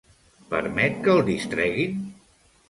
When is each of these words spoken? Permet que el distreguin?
Permet 0.53 0.97
que 1.03 1.11
el 1.17 1.21
distreguin? 1.27 2.01